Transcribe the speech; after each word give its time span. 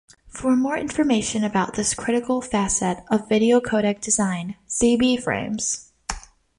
For 0.29 0.55
more 0.55 0.77
information 0.77 1.43
about 1.43 1.75
this 1.75 1.93
critical 1.93 2.41
facet 2.41 3.03
of 3.11 3.29
video 3.29 3.59
codec 3.61 4.01
design, 4.01 4.55
see 4.65 4.97
B-frames. 4.97 5.91